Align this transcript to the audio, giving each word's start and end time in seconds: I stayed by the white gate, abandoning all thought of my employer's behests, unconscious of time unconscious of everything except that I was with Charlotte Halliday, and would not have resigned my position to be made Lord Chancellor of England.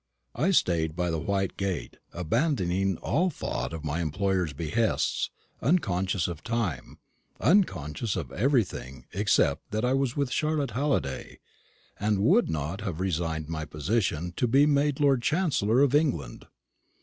I 0.33 0.49
stayed 0.49 0.95
by 0.95 1.11
the 1.11 1.19
white 1.19 1.57
gate, 1.57 1.97
abandoning 2.11 2.97
all 2.97 3.29
thought 3.29 3.71
of 3.71 3.83
my 3.85 4.01
employer's 4.01 4.51
behests, 4.51 5.29
unconscious 5.61 6.27
of 6.27 6.41
time 6.41 6.97
unconscious 7.39 8.15
of 8.15 8.31
everything 8.31 9.05
except 9.13 9.69
that 9.69 9.85
I 9.85 9.93
was 9.93 10.15
with 10.17 10.31
Charlotte 10.31 10.71
Halliday, 10.71 11.37
and 11.99 12.17
would 12.17 12.49
not 12.49 12.81
have 12.81 12.99
resigned 12.99 13.47
my 13.47 13.63
position 13.63 14.33
to 14.37 14.47
be 14.47 14.65
made 14.65 14.99
Lord 14.99 15.21
Chancellor 15.21 15.81
of 15.81 15.93
England. 15.93 16.47